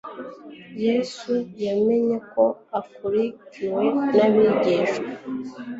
[0.85, 1.33] Yesu
[1.65, 2.43] yamenye ko
[2.79, 3.83] akurikiwe
[4.15, 5.09] n'abigishwa.